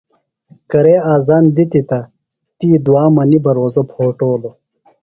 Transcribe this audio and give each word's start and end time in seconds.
کرے 0.69 0.95
اذان 1.13 1.43
دِتیۡ 1.55 1.85
تہ 1.89 1.99
تی 2.57 2.69
دُعا 2.85 3.05
منی 3.15 3.39
بہ 3.43 3.51
روزہ 3.57 3.83
پھوٹولوۡ۔ 3.91 4.55